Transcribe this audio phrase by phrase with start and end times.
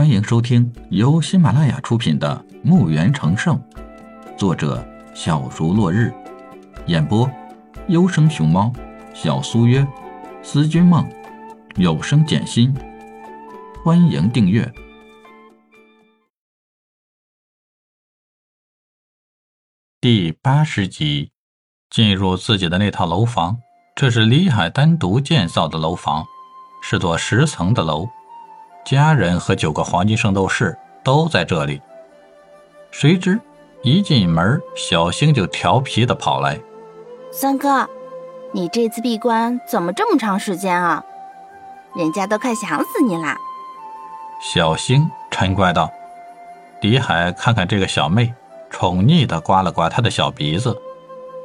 [0.00, 3.62] 欢迎收听由喜马拉雅出品的《墓园成圣》，
[4.38, 4.82] 作者
[5.14, 6.10] 小竹落日，
[6.86, 7.30] 演播
[7.88, 8.72] 优生熊猫、
[9.12, 9.86] 小苏约、
[10.42, 11.06] 思君梦、
[11.76, 12.74] 有声简心。
[13.84, 14.72] 欢迎订阅
[20.00, 21.32] 第八十集。
[21.90, 23.58] 进入自己的那套楼房，
[23.94, 26.24] 这是李海单独建造的楼房，
[26.82, 28.08] 是座十层的楼。
[28.84, 31.80] 家人和九个黄金圣斗士都在这里。
[32.90, 33.38] 谁知
[33.82, 36.58] 一进门，小星就调皮的跑来
[37.30, 37.88] ：“三哥，
[38.52, 41.04] 你这次闭关怎么这么长时间啊？
[41.94, 43.36] 人家都快想死你啦！”
[44.42, 45.90] 小星嗔怪道。
[46.80, 48.32] 李海看看这个小妹，
[48.70, 50.76] 宠溺的刮了刮她的小鼻子：“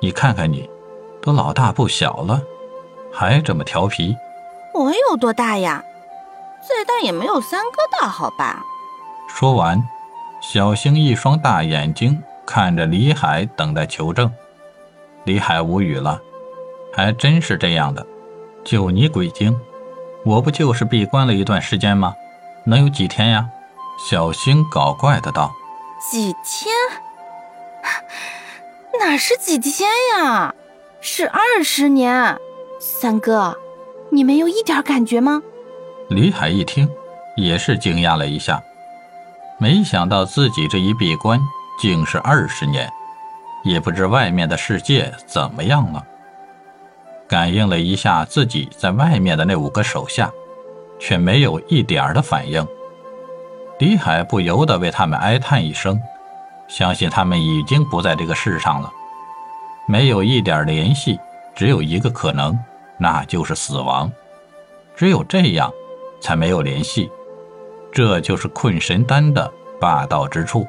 [0.00, 0.68] 你看看你，
[1.20, 2.40] 都老大不小了，
[3.12, 4.16] 还这么调皮。”
[4.74, 5.84] 我有多大呀？
[6.60, 8.64] 再大也没有三哥大，好吧？
[9.28, 9.82] 说完，
[10.40, 14.32] 小星一双大眼睛看着李海，等待求证。
[15.24, 16.20] 李海无语了，
[16.92, 18.06] 还真是这样的。
[18.64, 19.58] 就你鬼精，
[20.24, 22.14] 我不就是闭关了一段时间吗？
[22.64, 23.48] 能有几天呀？
[24.08, 25.52] 小星搞怪的道。
[26.10, 26.74] 几天？
[29.00, 30.54] 哪是几天呀？
[31.00, 32.38] 是二十年。
[32.80, 33.58] 三哥，
[34.10, 35.42] 你没有一点感觉吗？
[36.08, 36.88] 李海一听，
[37.36, 38.62] 也是惊讶了一下，
[39.58, 41.38] 没想到自己这一闭关
[41.78, 42.90] 竟是二十年，
[43.62, 46.02] 也不知外面的世界怎么样了。
[47.28, 50.30] 感应了一下自己在外面的那五个手下，
[50.98, 52.66] 却没有一点的反应。
[53.78, 56.00] 李海不由得为他们哀叹一声，
[56.68, 58.90] 相信他们已经不在这个世上了，
[59.86, 61.20] 没有一点联系，
[61.54, 62.58] 只有一个可能，
[62.96, 64.10] 那就是死亡。
[64.96, 65.70] 只有这样。
[66.20, 67.10] 才没有联系，
[67.92, 70.66] 这就是困神丹的霸道之处。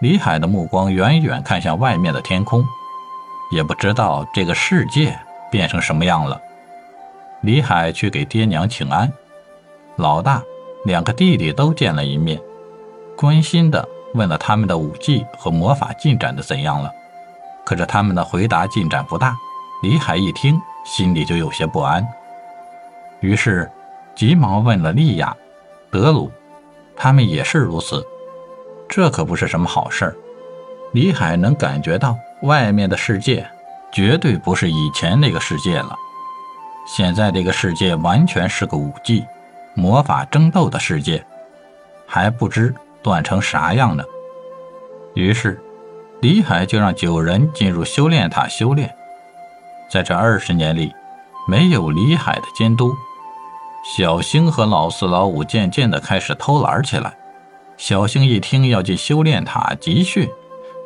[0.00, 2.64] 李海的目光远远看向外面的天空，
[3.50, 5.18] 也不知道这个世界
[5.50, 6.40] 变成什么样了。
[7.40, 9.10] 李海去给爹娘请安，
[9.96, 10.42] 老大、
[10.84, 12.40] 两个弟弟都见了一面，
[13.16, 16.92] 关心的问了他们的武技和魔法进展的怎样了。
[17.64, 19.36] 可是他们的回答进展不大，
[19.82, 22.06] 李海一听心里就有些不安，
[23.20, 23.70] 于是。
[24.16, 25.36] 急忙问了莉亚、
[25.90, 26.32] 德鲁，
[26.96, 28.02] 他们也是如此。
[28.88, 30.16] 这可不是什么好事儿。
[30.92, 33.46] 李海能感觉到外面的世界
[33.92, 35.94] 绝对不是以前那个世界了。
[36.86, 39.26] 现在这个世界完全是个武技、
[39.74, 41.22] 魔法争斗的世界，
[42.06, 44.02] 还不知乱成啥样呢。
[45.14, 45.60] 于是，
[46.22, 48.94] 李海就让九人进入修炼塔修炼。
[49.90, 50.94] 在这二十年里，
[51.46, 52.94] 没有李海的监督。
[53.88, 57.14] 小星和老四、老五渐渐地开始偷懒起来。
[57.76, 60.28] 小星一听要进修炼塔集训，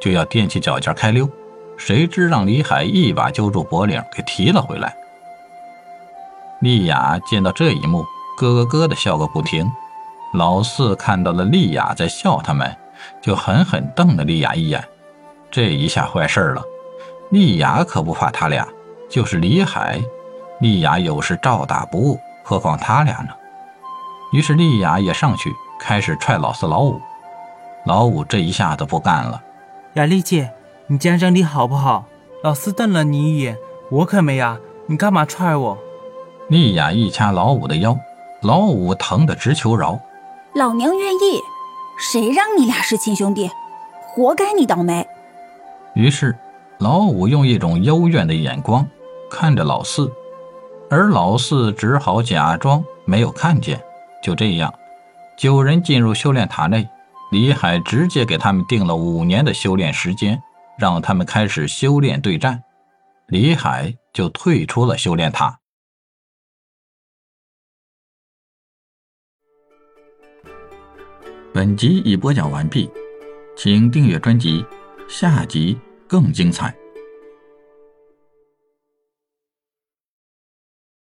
[0.00, 1.30] 就要踮起脚尖开溜，
[1.76, 4.96] 谁知让李海一把揪住脖领给提了回来。
[6.60, 8.04] 丽雅见到这一幕，
[8.36, 9.70] 咯咯咯地笑个不停。
[10.34, 12.76] 老四看到了丽雅在笑他们，
[13.22, 14.82] 就狠狠瞪了丽雅一眼。
[15.52, 16.60] 这一下坏事了，
[17.30, 18.66] 丽雅可不怕他俩，
[19.08, 20.02] 就是李海，
[20.60, 22.18] 丽雅有时照打不误。
[22.48, 23.30] 何况他俩呢？
[24.32, 26.98] 于是丽雅也上去开始踹老四、老五。
[27.84, 29.42] 老五这一下子不干了
[29.92, 30.50] ：“雅丽姐，
[30.86, 32.06] 你讲讲理好不好？
[32.42, 33.58] 老四瞪了你一眼，
[33.90, 34.58] 我可没啊！
[34.86, 35.76] 你干嘛踹我？”
[36.48, 37.94] 丽雅一掐老五的腰，
[38.40, 40.00] 老五疼得直求饶
[40.56, 41.42] ：“老娘愿意，
[41.98, 43.50] 谁让你俩是亲兄弟，
[44.06, 45.06] 活该你倒霉。”
[45.92, 46.34] 于是
[46.78, 48.86] 老五用一种幽怨的眼光
[49.30, 50.10] 看着老四。
[50.90, 53.82] 而老四只好假装没有看见。
[54.22, 54.72] 就这样，
[55.36, 56.88] 九人进入修炼塔内，
[57.30, 60.42] 李海直接给他们定了五年的修炼时间，
[60.78, 62.62] 让他们开始修炼对战。
[63.28, 65.58] 李海就退出了修炼塔。
[71.52, 72.90] 本集已播讲完毕，
[73.56, 74.64] 请订阅专辑，
[75.08, 76.74] 下集更精彩。